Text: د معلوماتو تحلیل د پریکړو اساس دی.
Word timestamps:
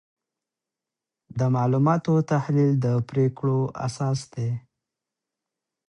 د 1.39 1.41
معلوماتو 1.55 2.13
تحلیل 2.31 2.71
د 2.85 2.87
پریکړو 3.09 3.59
اساس 3.85 4.19
دی. 4.33 4.49